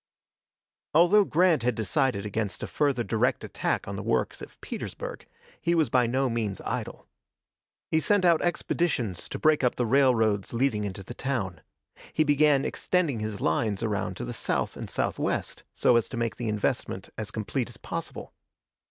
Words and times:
Although 0.95 1.25
Grant 1.25 1.61
had 1.61 1.75
decided 1.75 2.25
against 2.25 2.63
a 2.63 2.67
further 2.67 3.03
direct 3.03 3.43
attack 3.43 3.87
on 3.87 3.97
the 3.97 4.01
works 4.01 4.41
of 4.41 4.59
Petersburg, 4.59 5.27
he 5.61 5.75
was 5.75 5.91
by 5.91 6.07
no 6.07 6.27
means 6.27 6.59
idle. 6.65 7.05
He 7.91 7.99
sent 7.99 8.25
out 8.25 8.41
expeditions 8.41 9.29
to 9.29 9.37
break 9.37 9.63
up 9.63 9.75
the 9.75 9.85
railroads 9.85 10.53
leading 10.53 10.85
into 10.85 11.03
the 11.03 11.13
town. 11.13 11.61
He 12.13 12.23
began 12.23 12.65
extending 12.65 13.19
his 13.19 13.41
lines 13.41 13.83
around 13.83 14.17
to 14.17 14.25
the 14.25 14.33
south 14.33 14.75
and 14.75 14.89
southwest, 14.89 15.65
so 15.75 15.95
as 15.97 16.09
to 16.09 16.17
make 16.17 16.37
the 16.37 16.49
investment 16.49 17.09
as 17.15 17.29
complete 17.29 17.69
as 17.69 17.77
possible. 17.77 18.33